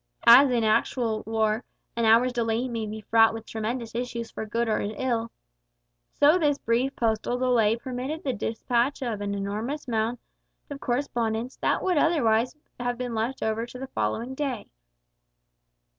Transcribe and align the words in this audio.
As 0.25 0.49
in 0.49 0.63
actual 0.63 1.21
war 1.27 1.63
an 1.95 2.05
hour's 2.05 2.33
delay 2.33 2.67
may 2.67 2.87
be 2.87 3.01
fraught 3.01 3.35
with 3.35 3.45
tremendous 3.45 3.93
issues 3.93 4.31
for 4.31 4.47
good 4.47 4.67
or 4.67 4.79
ill, 4.81 5.29
so 6.11 6.39
this 6.39 6.57
brief 6.57 6.95
postal 6.95 7.37
delay 7.37 7.75
permitted 7.75 8.23
the 8.23 8.33
despatch 8.33 9.03
of 9.03 9.21
an 9.21 9.35
enormous 9.35 9.87
amount 9.87 10.19
of 10.71 10.79
correspondence 10.79 11.57
that 11.57 11.83
would 11.83 11.97
have 11.97 12.11
otherwise 12.11 12.55
been 12.97 13.13
left 13.13 13.43
over 13.43 13.67
to 13.67 13.77
the 13.77 13.85
following 13.85 14.33
day. 14.33 14.71